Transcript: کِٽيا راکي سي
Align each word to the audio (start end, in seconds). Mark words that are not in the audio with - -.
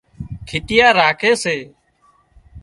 کِٽيا 0.47 0.87
راکي 0.99 1.31
سي 1.43 1.57